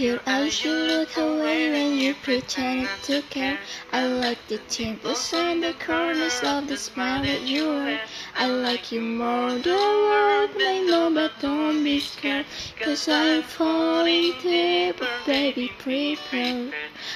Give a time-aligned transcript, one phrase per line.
[0.00, 3.58] your eyes, you look away when you pretend to care.
[3.92, 8.00] I like the dimples and the corners of the smile that you wear.
[8.38, 12.44] I like you more than world may know, but don't be scared.
[12.78, 16.70] Cause I'm falling deep, but baby, prepare.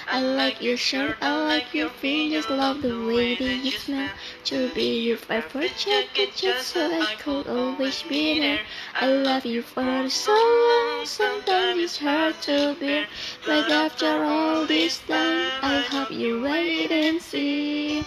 [0.09, 4.09] I like your shirt, I like your fingers, love the way that you smell.
[4.45, 8.61] To be your favorite jacket, just so I could always be there.
[8.95, 13.07] I love you for so long, sometimes it's hard to bear.
[13.45, 18.05] But after all this time, I hope you wait and see.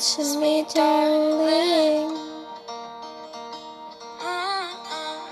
[0.00, 2.16] Trust me, darling.
[4.18, 5.28] Uh-uh.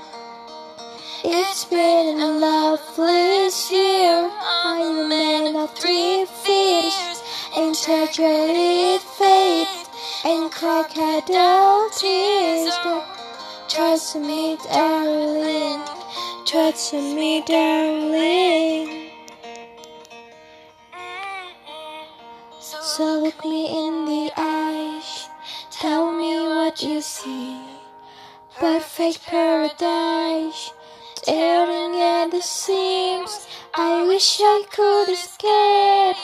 [1.25, 4.31] It's been a loveless year.
[4.39, 7.23] I'm a man of three fears,
[7.57, 9.89] integrated faith
[10.27, 12.71] and crocodile tears.
[13.69, 15.81] Trust me, darling.
[16.45, 19.09] Trust me, darling.
[20.93, 22.05] Uh-uh.
[22.61, 24.48] So look me in the eyes.
[26.79, 27.61] What you see.
[28.57, 30.73] Perfect paradise.
[31.25, 33.49] Tearing at the seams.
[33.75, 36.17] I wish I could escape.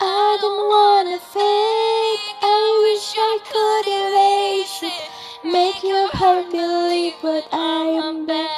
[0.00, 2.26] I don't wanna fake.
[2.42, 5.52] I wish I could erase it.
[5.52, 8.53] Make your heart believe, but I am bad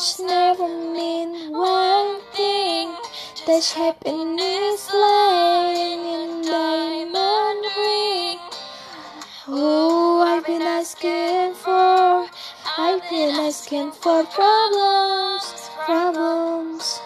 [0.00, 2.94] dreams never mean one thing.
[3.46, 8.38] There's happiness lying in diamond ring.
[9.48, 12.26] Oh, I've been asking for,
[12.78, 17.00] I've been asking for problems, problems.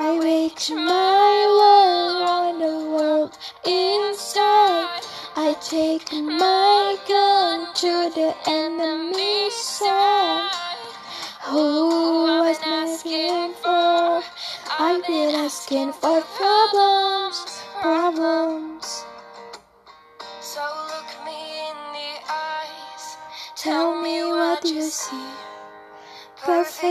[0.00, 5.02] I reach my world on the world inside.
[5.36, 9.33] I take my gun to the enemy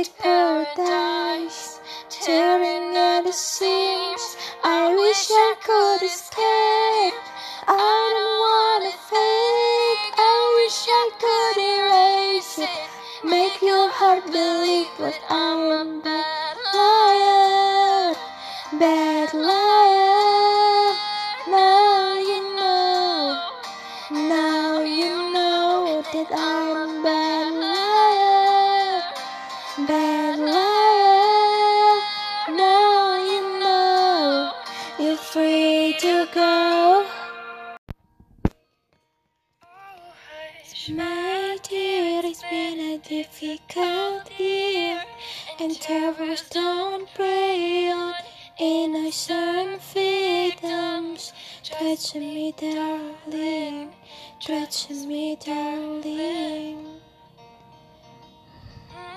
[0.09, 4.37] Paradise, tearing at the seams.
[4.63, 6.22] I wish I could escape.
[51.83, 53.93] Touch me, darling,
[54.39, 57.01] touch me, darling.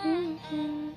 [0.03, 0.92] Mhm.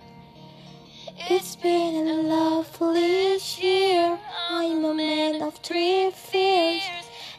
[1.30, 4.18] It's been a lovely year.
[4.50, 6.89] I'm a man of three fears,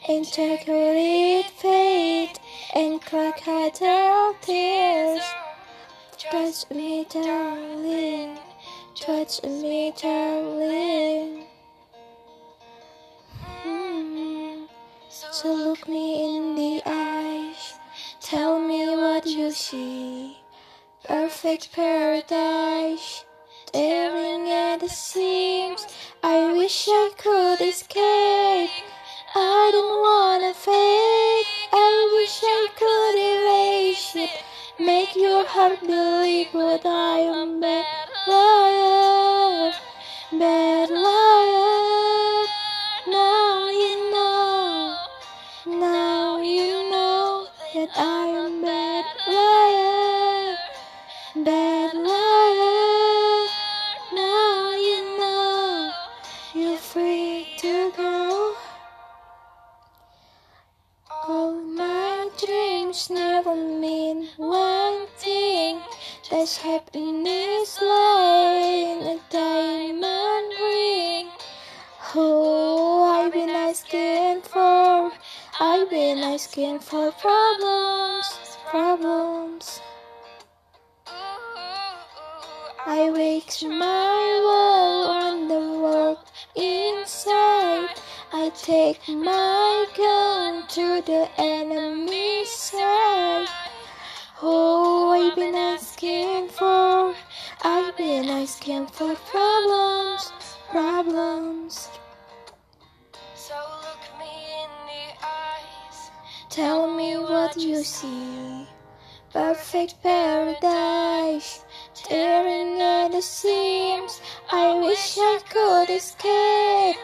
[0.07, 2.39] integrated fate
[2.73, 5.25] and crocodile tears.
[6.17, 8.39] Touch me, darling.
[8.95, 11.50] Touch me, darling.
[15.13, 17.73] So look me in the eyes.
[18.21, 20.37] Tell me what you see.
[21.03, 23.25] Perfect paradise.
[23.73, 25.85] Tearing at the seams.
[26.23, 28.71] I wish I could escape.
[29.35, 31.47] I don't wanna fake.
[31.73, 34.43] I wish I could erase it.
[34.79, 38.00] Make your heart believe what I am bad
[82.83, 86.17] I wake my world on the world
[86.55, 87.89] inside.
[88.33, 93.47] I take my gun to the enemy side.
[94.41, 97.13] Oh, I've been asking for,
[97.63, 100.31] I've been asking for problems,
[100.71, 101.87] problems.
[103.35, 106.09] So look me in the eyes.
[106.49, 108.67] Tell me what you see.
[109.31, 111.63] Perfect paradise,
[112.11, 114.19] tearing at the seams.
[114.51, 116.99] I wish I could escape.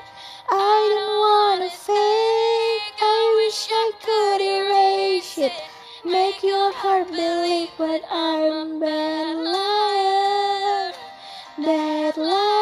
[0.50, 3.00] I don't wanna fake.
[3.00, 5.54] I wish I could erase it.
[6.04, 10.92] Make your heart believe, but I'm bad liar,
[11.57, 12.56] bad liar.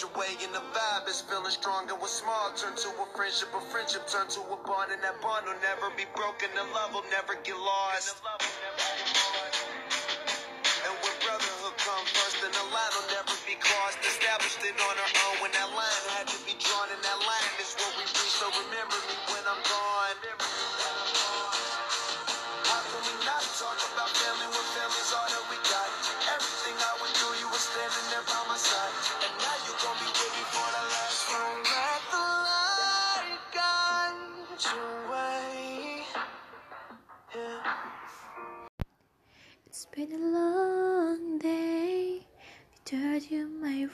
[0.00, 3.48] Your way and the vibe is feeling strong and what's small turn to a friendship,
[3.56, 6.92] a friendship turn to a bond and that bond will never be broken, the love
[6.92, 8.20] will never get lost.
[10.84, 13.98] And when brotherhood come first, then the line will never be crossed.
[14.04, 17.52] Established it on our own when that line had to be drawn, and that line
[17.62, 18.34] is what we reach.
[18.36, 19.85] So remember me when I'm gone.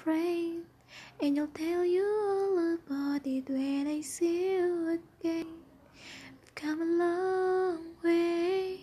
[0.06, 5.46] And I'll tell you all about it when I see you again.
[5.94, 8.80] We've come a long way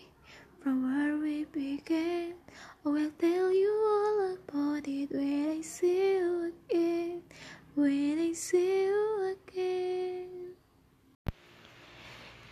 [0.64, 2.36] from where we began.
[2.86, 7.22] Oh, I'll tell you all about it when I see you again.
[7.76, 10.56] When I see you again.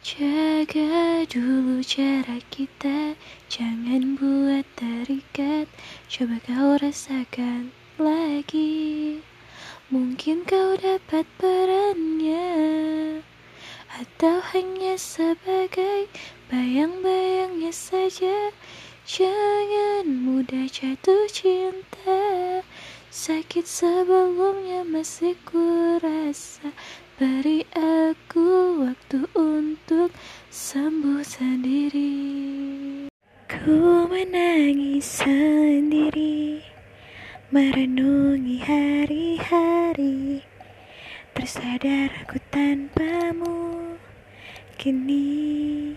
[0.03, 3.19] Jaga dulu jarak kita
[3.51, 5.67] Jangan buat terikat
[6.07, 7.76] Coba kau rasakan
[16.47, 18.51] bayang-bayangnya saja
[19.07, 22.59] Jangan mudah jatuh cinta.
[23.07, 26.75] Sakit sebelumnya masih kurasa.
[27.15, 30.11] Beri aku waktu untuk
[30.51, 32.19] sembuh sendiri.
[33.47, 36.59] Ku menangis sendiri
[37.47, 40.43] Merenungi hari-hari.
[41.31, 43.95] Tersadar aku tanpamu
[44.75, 45.95] Kini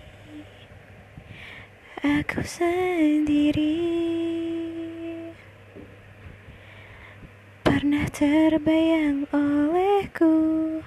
[2.00, 3.76] Aku sendiri.
[7.60, 10.80] Pernah terbayang olehku.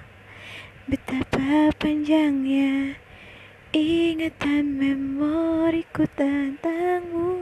[0.89, 2.97] Betapa panjangnya
[3.77, 7.37] ingatan memoriku tentangmu.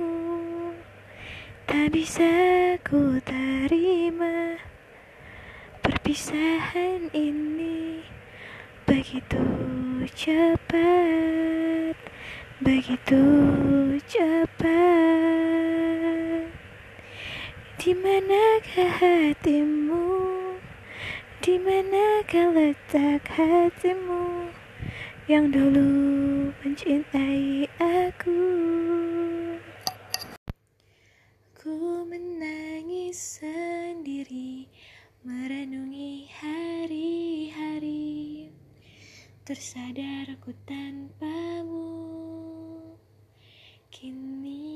[1.63, 4.59] Tak bisa ku terima
[5.79, 8.03] Perpisahan ini
[8.83, 9.39] begitu
[10.11, 11.90] cepat
[12.61, 13.25] Begitu
[14.05, 14.69] cepat.
[17.81, 20.29] Di manakah hatimu?
[21.41, 24.53] Di manakah letak hatimu?
[25.25, 25.89] Yang dulu
[26.61, 28.45] mencintai aku.
[31.57, 34.69] Ku menangis sendiri
[35.25, 38.05] Merenungi hari-hari.
[39.49, 42.10] Tersadar ku tanpamu
[43.91, 44.71] Kini.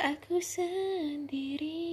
[0.00, 1.84] Aku sendiri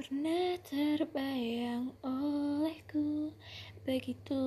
[0.00, 3.36] Pernah terbayang olehku.
[3.84, 4.40] Begitu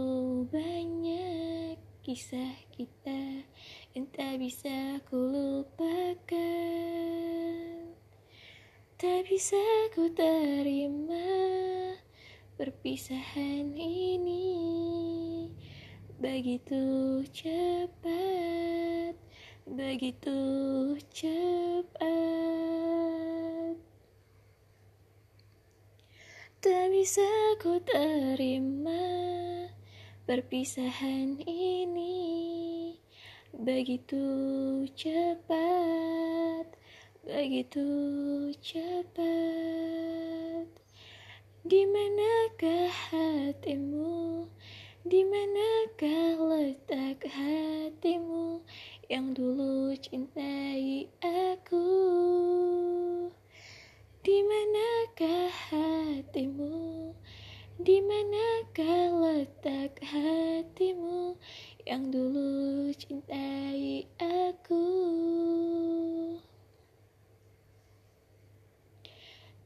[0.50, 3.46] banyak kisah kita
[3.94, 6.38] Yang tak bisa ku lupakan.
[8.98, 9.62] Tak bisa
[9.94, 11.30] ku terima
[12.58, 14.58] perpisahan ini.
[16.18, 18.73] Begitu cepat
[19.64, 20.40] Begitu
[21.12, 22.04] cepat.
[26.64, 27.28] Tak bisa
[27.60, 29.04] ku terima
[30.28, 32.96] perpisahan ini.
[33.54, 34.24] Begitu
[34.96, 36.34] cepat
[37.24, 37.88] Begitu
[38.60, 39.24] cepat.
[41.64, 44.44] Di manakah hatimu
[45.04, 48.64] Di manakah letak hatimu
[49.12, 51.92] Yang dulu cintai aku?
[54.24, 57.12] Di manakah hatimu?
[57.84, 61.36] Di manakah letak hatimu
[61.84, 62.56] Yang dulu
[62.96, 64.88] cintai aku?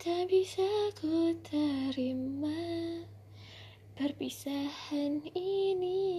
[0.01, 0.65] Tak bisa
[0.97, 2.57] ku terima
[3.97, 6.13] perpisahan ini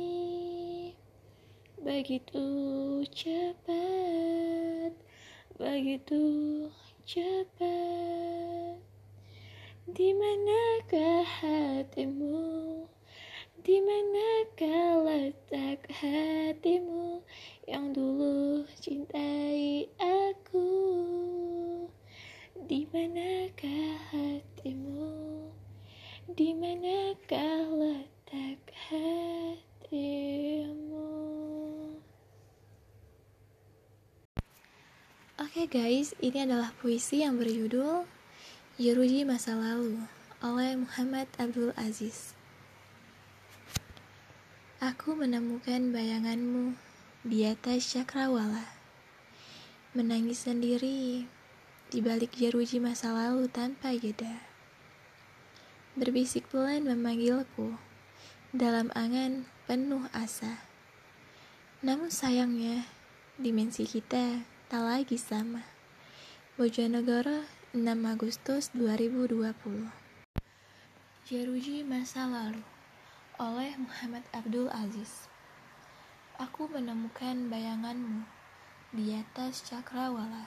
[1.78, 2.42] Begitu
[3.14, 4.92] cepat,
[5.54, 6.22] begitu
[7.06, 8.82] cepat.
[9.86, 12.82] Di manakah hatimu?
[13.62, 17.22] Di manakah letak hatimu
[17.66, 20.70] Yang dulu cintai aku
[22.68, 25.28] Di manakah hatimu
[26.38, 29.90] Di manakah letak hatimu
[35.34, 38.06] Oke guys, ini adalah puisi yang berjudul
[38.78, 39.98] Jeruji Masa Lalu
[40.38, 42.38] oleh Muhammad Abdul Aziz.
[44.78, 46.78] Aku menemukan bayanganmu
[47.26, 48.78] di atas cakrawala.
[49.90, 51.26] Menangis sendiri
[51.90, 54.47] di balik jeruji masa lalu tanpa jeda.
[55.98, 57.74] Berbisik pelan memanggilku.
[58.54, 60.62] Dalam angan penuh asa.
[61.82, 62.86] Namun sayangnya,
[63.34, 65.66] dimensi kita tak lagi sama.
[66.54, 67.42] Bojonegoro
[67.74, 69.50] 6 Agustus 2020
[71.26, 72.62] Jeruji Masa Lalu
[73.42, 75.26] oleh Muhammad Abdul Aziz.
[76.38, 78.22] Aku menemukan bayanganmu
[78.94, 80.46] di atas cakrawala.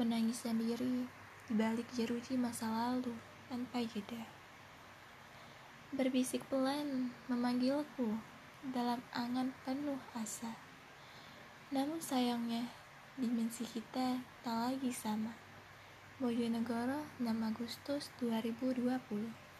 [0.00, 1.04] Menangis sendiri
[1.44, 3.12] di balik jeruji masa lalu
[3.50, 4.22] tanpa jeda.
[5.90, 8.14] Berbisik pelan memanggilku
[8.70, 10.54] dalam angan penuh asa.
[11.74, 12.70] Namun sayangnya
[13.18, 15.34] dimensi kita tak lagi sama.
[16.22, 19.50] Bojonegoro 6 Agustus 2020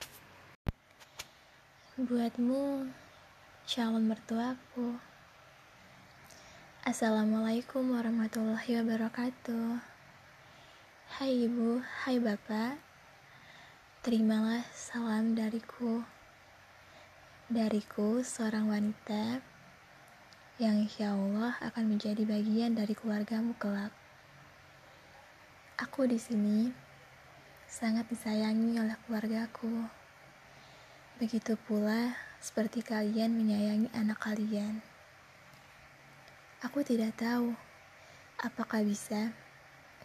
[2.00, 2.88] Buatmu,
[3.66, 5.02] calon mertuaku.
[6.87, 9.82] Assalamualaikum warahmatullahi wabarakatuh.
[11.18, 12.89] Hai ibu, hai bapak
[14.00, 16.00] Terimalah salam dariku
[17.52, 19.45] Dariku seorang wanita
[20.57, 23.92] yang insya Allah akan menjadi bagian dari keluargamu kelak.
[25.76, 26.73] Aku di sini
[27.69, 29.85] sangat disayangi oleh keluargaku.
[31.21, 34.80] Begitu pula seperti kalian menyayangi anak kalian.
[36.64, 37.52] Aku tidak tahu
[38.40, 39.37] apakah bisa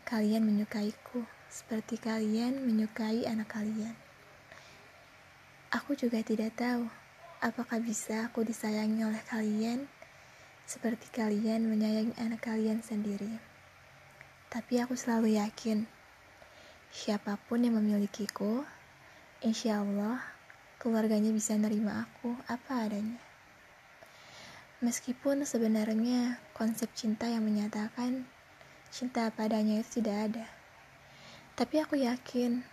[0.04, 1.24] kalian menyukaiku
[1.56, 3.96] seperti kalian menyukai anak kalian.
[5.72, 6.84] Aku juga tidak tahu
[7.40, 9.88] apakah bisa aku disayangi oleh kalian
[10.68, 13.40] seperti kalian menyayangi anak kalian sendiri.
[14.52, 15.88] Tapi aku selalu yakin,
[16.92, 18.68] siapa pun yang memilikiku,
[19.40, 20.20] insya Allah
[20.76, 23.16] keluarganya bisa nerima aku apa adanya.
[24.84, 28.28] Meskipun sebenarnya konsep cinta yang menyatakan
[28.92, 30.55] cinta apa adanya itu tidak ada.
[31.56, 32.68] Tapi aku yakin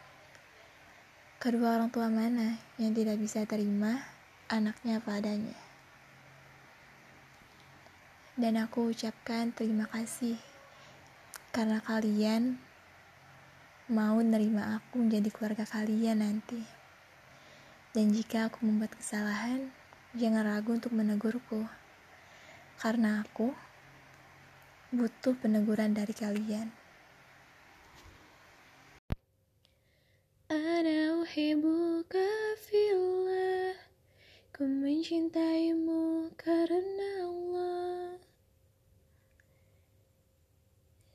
[1.39, 4.03] kedua orang tua mana yang tidak bisa terima
[4.51, 5.55] anaknya apa adanya.
[8.35, 10.35] Dan aku ucapkan terima kasih
[11.55, 12.59] karena kalian
[13.87, 16.67] mau nerima aku menjadi keluarga kalian nanti.
[17.95, 19.71] Dan jika aku membuat kesalahan,
[20.19, 21.71] jangan ragu untuk menegurku.
[22.83, 23.55] Karena aku
[24.91, 26.82] butuh peneguran dari kalian.
[31.33, 32.29] uhibbuka
[32.61, 33.73] fillah
[34.53, 38.21] Ku mencintaimu karena Allah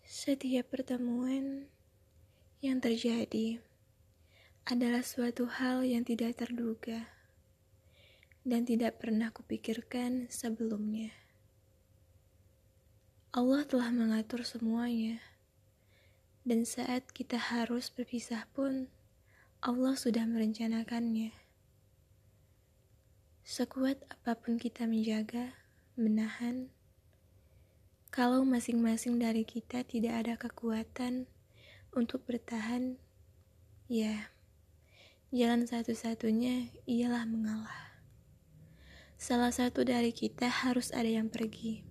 [0.01, 1.69] Setiap pertemuan
[2.65, 3.61] yang terjadi
[4.65, 7.05] adalah suatu hal yang tidak terduga
[8.41, 11.13] dan tidak pernah kupikirkan sebelumnya.
[13.37, 15.21] Allah telah mengatur semuanya,
[16.41, 18.89] dan saat kita harus berpisah pun,
[19.57, 21.33] Allah sudah merencanakannya.
[23.41, 25.57] Sekuat apa pun kita menjaga,
[25.97, 26.69] menahan,
[28.13, 31.25] kalau masing-masing dari kita tidak ada kekuatan
[31.89, 33.01] untuk bertahan,
[33.89, 34.29] ya,
[35.33, 37.97] jalan satu-satunya ialah mengalah.
[39.17, 41.81] Salah satu dari kita harus ada yang pergi.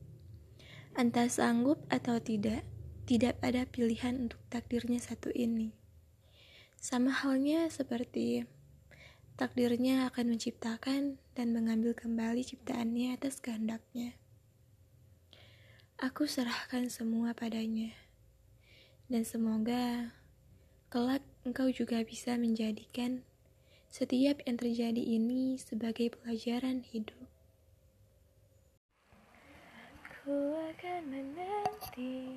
[0.95, 2.63] Entah sanggup atau tidak,
[3.11, 5.86] tidak ada pilihan untuk takdirnya satu ini.
[6.77, 8.47] Sama halnya seperti
[9.37, 14.17] takdirnya akan menciptakan dan mengambil kembali ciptaannya atas kehendaknya.
[15.97, 17.93] Aku serahkan semua padanya,
[19.09, 20.13] dan semoga
[20.93, 23.25] kelak engkau juga bisa menjadikan
[23.89, 27.29] setiap yang terjadi ini sebagai pelajaran hidup.
[30.21, 32.29] Ku akan menanti,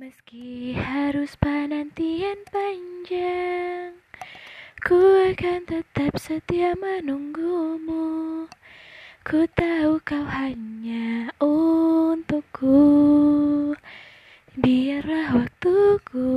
[0.00, 3.92] meski harus penantian panjang.
[4.80, 4.96] Ku
[5.28, 8.48] akan tetap setia menunggumu.
[9.20, 12.80] Ku tahu kau hanya untukku
[14.56, 16.32] Biarlah waktuku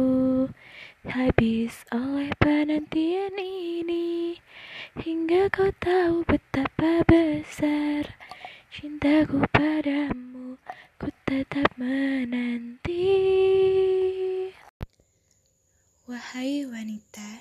[1.08, 4.36] habis oleh penantian ini
[5.00, 8.20] Hingga kau tahu betapa besar
[8.68, 10.60] cintaku padamu
[11.00, 12.83] Ku tetap menanti
[16.44, 17.40] Wahai wanita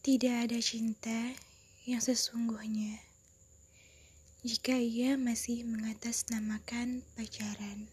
[0.00, 1.36] Tidak ada cinta
[1.84, 2.96] yang sesungguhnya
[4.40, 7.92] jika ia masih mengatasnamakan pacaran.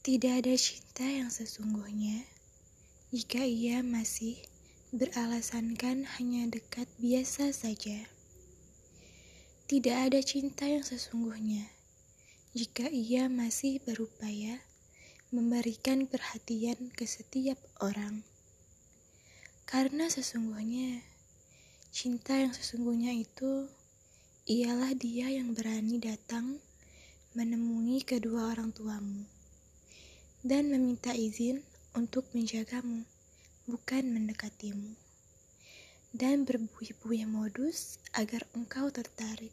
[0.00, 2.24] Tidak ada cinta yang sesungguhnya
[3.12, 4.40] jika ia masih
[4.88, 8.08] beralasankan hanya dekat biasa saja.
[9.68, 11.68] Tidak ada cinta yang sesungguhnya
[12.56, 14.64] jika ia masih berupaya
[15.30, 18.24] memberikan perhatian ke setiap orang.
[19.68, 21.18] Karena sesungguhnya
[21.88, 23.64] Cinta yang sesungguhnya itu
[24.44, 26.60] ialah dia yang berani datang
[27.32, 29.24] menemui kedua orang tuamu
[30.44, 31.64] dan meminta izin
[31.96, 33.02] untuk menjagamu,
[33.66, 34.94] bukan mendekatimu,
[36.12, 39.50] dan berbuih-buih modus agar engkau tertarik.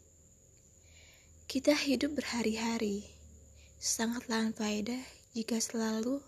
[1.48, 3.10] Kita hidup berhari-hari,
[3.80, 6.24] sangatlah faedah jika selalu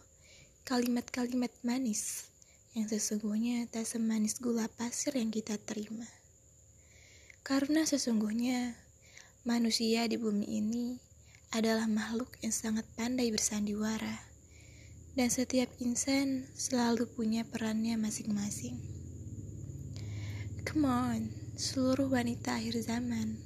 [0.68, 2.28] kalimat-kalimat manis
[2.76, 6.04] yang sesungguhnya tak semanis gula pasir yang kita terima.
[7.40, 8.76] Karena sesungguhnya
[9.48, 11.00] manusia di bumi ini
[11.56, 14.28] adalah makhluk yang sangat pandai bersandiwara,
[15.16, 18.76] dan setiap insan selalu punya perannya masing-masing.
[20.68, 23.40] Come on, seluruh wanita akhir zaman,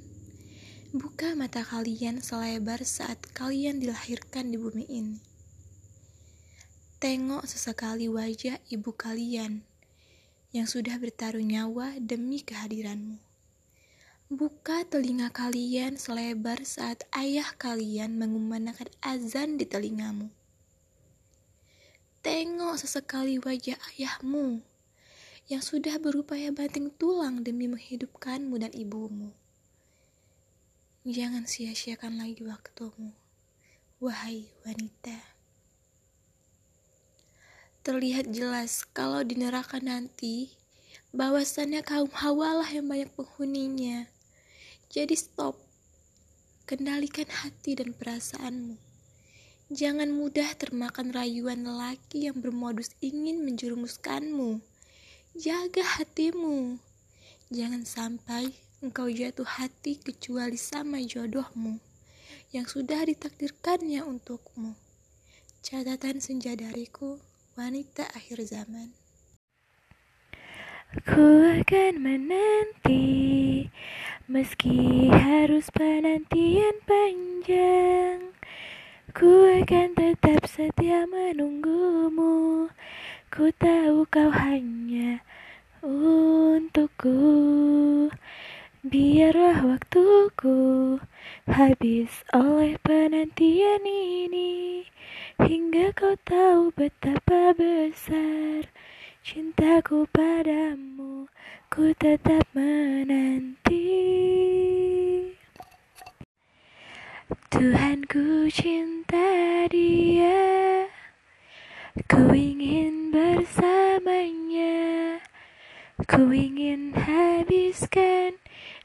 [0.90, 5.30] buka mata kalian selebar saat kalian dilahirkan di bumi ini
[7.02, 9.66] Tengok sesekali wajah ibu kalian
[10.54, 13.18] yang sudah bertaruh nyawa demi kehadiranmu.
[14.30, 20.30] Buka telinga kalian selebar saat ayah kalian mengumandangkan azan di telingamu.
[22.22, 24.62] Tengok sesekali wajah ayahmu
[25.50, 29.34] yang sudah berupaya banting tulang demi menghidupkanmu dan ibumu.
[31.02, 33.10] Jangan sia-siakan lagi waktumu,
[33.98, 35.31] wahai wanita
[37.82, 40.54] terlihat jelas kalau di neraka nanti
[41.10, 44.06] bahwasannya kaum hawalah yang banyak penghuninya.
[44.86, 45.58] Jadi stop.
[46.62, 48.78] Kendalikan hati dan perasaanmu.
[49.72, 54.62] Jangan mudah termakan rayuan lelaki yang bermodus ingin menjerumuskanmu.
[55.34, 56.78] Jaga hatimu.
[57.50, 61.82] Jangan sampai engkau jatuh hati kecuali sama jodohmu
[62.54, 64.78] yang sudah ditakdirkannya untukmu.
[65.64, 68.96] Catatan senja dariku wanita akhir zaman.
[71.04, 71.24] Ku
[71.60, 73.68] akan menanti
[74.24, 78.32] meski harus penantian panjang.
[79.12, 79.28] Ku
[79.60, 82.72] akan tetap setia menunggumu.
[83.28, 85.20] Ku tahu kau hanya
[85.84, 87.20] untukku.
[88.80, 90.96] Biarlah waktuku
[91.48, 94.88] habis oleh penantian ini.
[95.40, 98.68] Hingga kau tahu betapa besar
[99.24, 101.24] cintaku padamu
[101.72, 103.88] ku tetap menanti.
[107.48, 110.84] Tuhan ku cinta dia.
[112.04, 114.76] Ku ingin bersamanya.
[116.04, 118.36] Ku ingin habiskan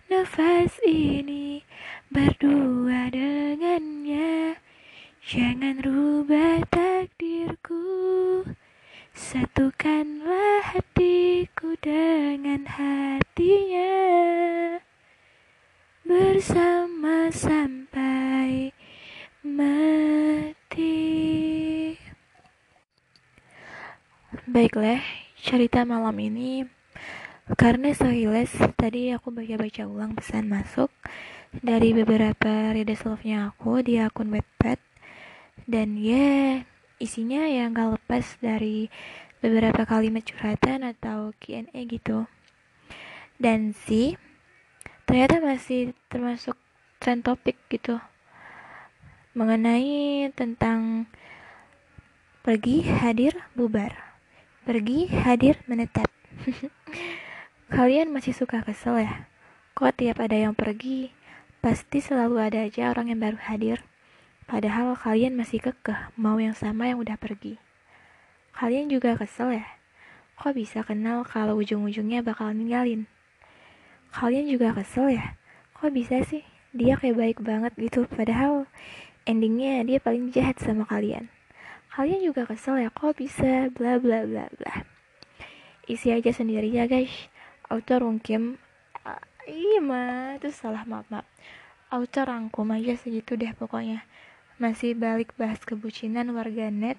[0.07, 1.67] nafas ini
[2.07, 4.56] Berdua dengannya
[5.27, 8.47] Jangan rubah takdirku.
[9.11, 13.91] Satukanlah hatiku dengan hatinya.
[16.07, 18.71] Bersama sampai
[19.43, 20.95] mati.
[24.47, 25.03] Baiklah,
[25.43, 26.63] cerita malam ini.
[27.59, 30.87] Karena sehilas tadi aku baca-baca ulang pesan masuk
[31.51, 34.86] dari beberapa readers love-nya aku di akun Wattpad
[35.67, 36.63] dan ya
[36.97, 38.87] isinya yang gak lepas dari
[39.43, 42.23] beberapa kalimat curhatan atau Q&A gitu.
[43.35, 44.15] Dan sih
[45.03, 46.55] ternyata masih termasuk
[47.03, 47.99] trend topik gitu.
[49.35, 51.05] Mengenai tentang
[52.41, 53.93] pergi hadir bubar.
[54.63, 56.07] Pergi hadir menetap.
[57.75, 59.27] Kalian masih suka kesel ya?
[59.75, 61.11] Kok tiap ada yang pergi
[61.59, 63.83] pasti selalu ada aja orang yang baru hadir
[64.47, 67.59] Padahal kalian masih kekeh mau yang sama yang udah pergi.
[68.55, 69.67] Kalian juga kesel ya?
[70.39, 73.11] Kok bisa kenal kalau ujung-ujungnya bakal ninggalin?
[74.15, 75.35] Kalian juga kesel ya?
[75.75, 78.71] Kok bisa sih dia kayak baik banget gitu padahal
[79.27, 81.27] endingnya dia paling jahat sama kalian.
[81.91, 84.73] Kalian juga kesel ya kok bisa bla bla bla bla.
[85.91, 87.11] Isi aja sendiri ya guys.
[87.67, 88.55] Auto rungkim.
[89.03, 91.27] Uh, iya mah, itu salah maaf maaf.
[91.91, 94.07] Auto rangkum aja segitu deh pokoknya
[94.57, 96.97] masih balik bahas kebucinan warganet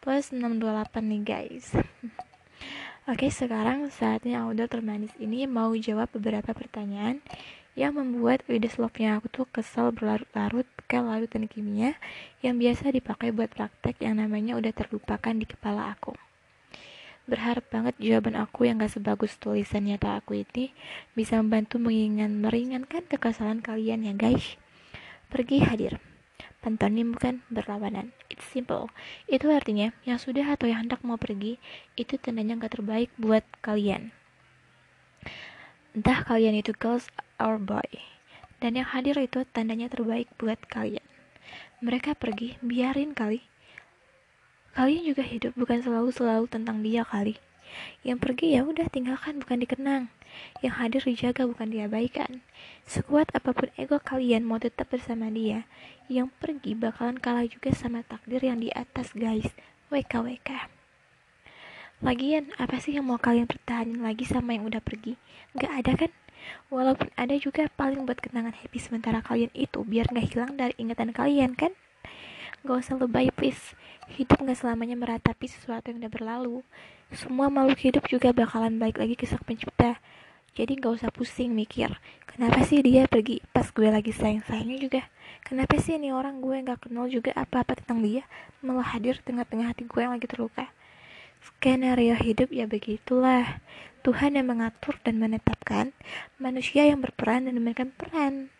[0.00, 1.66] plus 628 nih guys
[3.04, 7.20] Oke sekarang saatnya Auda termanis ini mau jawab beberapa pertanyaan
[7.76, 12.00] yang membuat Wides Love-nya aku tuh kesel berlarut-larut ke larut dan kimia
[12.40, 16.16] yang biasa dipakai buat praktek yang namanya udah terlupakan di kepala aku.
[17.28, 20.72] Berharap banget jawaban aku yang gak sebagus tulisan nyata aku ini
[21.12, 24.56] bisa membantu mengingat meringankan kekesalan kalian ya guys.
[25.28, 26.13] Pergi hadir.
[26.64, 28.16] Pantonim bukan berlawanan.
[28.32, 28.88] It's simple.
[29.28, 31.60] Itu artinya yang sudah atau yang hendak mau pergi
[31.92, 34.16] itu tandanya gak terbaik buat kalian.
[35.92, 37.84] Entah kalian itu girls or boy.
[38.64, 41.04] Dan yang hadir itu tandanya terbaik buat kalian.
[41.84, 43.44] Mereka pergi, biarin kali.
[44.72, 47.36] Kalian juga hidup bukan selalu-selalu tentang dia kali.
[48.08, 50.04] Yang pergi ya udah tinggalkan bukan dikenang.
[50.62, 52.44] Yang hadir dijaga bukan diabaikan.
[52.84, 55.68] Sekuat apa pun ego kalian mau tetap bersama dia,
[56.10, 59.50] yang pergi bakalan kalah juga sama takdir yang di atas guys.
[59.92, 60.70] WKWK.
[62.02, 65.14] Lagian, apa sih yang mau kalian pertahanin lagi sama yang udah pergi?
[65.54, 66.12] Gak ada kan?
[66.68, 71.14] Walaupun ada juga paling buat kenangan happy sementara kalian itu biar gak hilang dari ingatan
[71.14, 71.72] kalian kan?
[72.64, 73.76] Gak usah lebay please.
[74.10, 76.56] Hidup gak selamanya meratapi sesuatu yang udah berlalu.
[77.14, 80.00] Semua makhluk hidup juga bakalan balik lagi ke sang pencipta.
[80.54, 81.90] Jadi gak usah pusing mikir,
[82.30, 85.02] kenapa sih dia pergi pas gue lagi sayang-sayangnya juga?
[85.42, 88.22] Kenapa sih ini orang gue gak kenal juga apa-apa tentang dia,
[88.62, 90.70] malah hadir tengah-tengah hati gue yang lagi terluka?
[91.42, 93.58] Skenario hidup ya begitulah.
[94.06, 95.90] Tuhan yang mengatur dan menetapkan,
[96.38, 98.54] manusia yang berperan dan memainkan peran.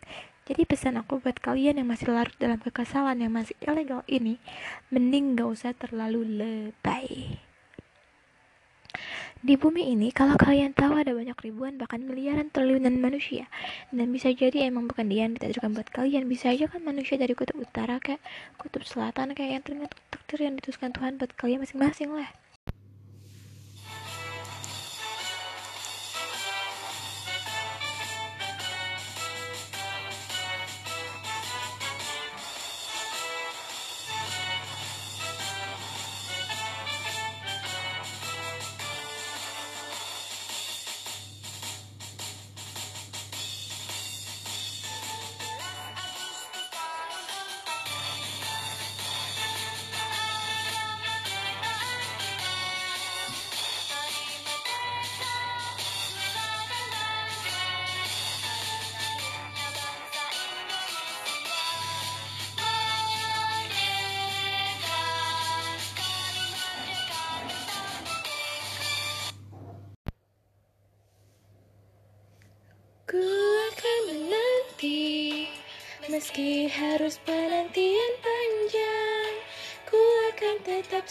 [0.51, 4.35] Jadi pesan aku buat kalian yang masih larut dalam kekesalan yang masih ilegal ini,
[4.91, 7.39] mending gak usah terlalu lebay.
[9.45, 13.45] Di bumi ini, kalau kalian tahu ada banyak ribuan bahkan miliaran triliunan manusia,
[13.93, 17.37] dan bisa jadi emang bukan dia yang ditakdirkan buat kalian, bisa aja kan manusia dari
[17.37, 18.17] kutub utara kayak
[18.57, 22.33] kutub selatan kayak yang ternyata takdir yang dituliskan Tuhan buat kalian masing-masing lah.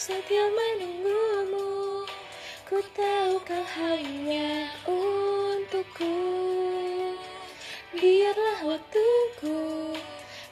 [0.05, 2.05] setia menunggumu
[2.69, 6.13] Ku tahu kau hanya untukku.
[7.89, 9.97] Biarlah waktuku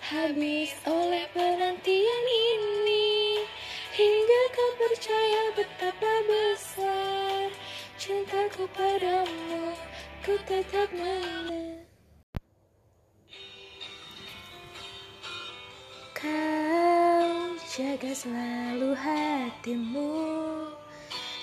[0.10, 3.46] habis oleh penantian ini
[3.94, 7.54] Hingga kau percaya betapa besar
[8.02, 9.78] cintaku padamu
[10.26, 11.73] Ku tetap menang.
[17.74, 20.14] Jaga selalu hatimu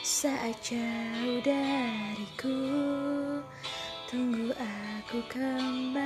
[0.07, 2.55] saat jauh dariku.
[4.07, 5.99] Tunggu aku kembali.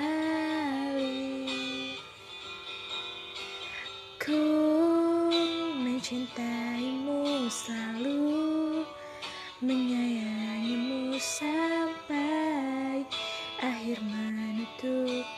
[4.17, 4.49] Ku
[5.85, 8.81] mencintaimu selalu,
[9.61, 13.05] menyayangimu sampai
[13.61, 15.34] akhir menutup.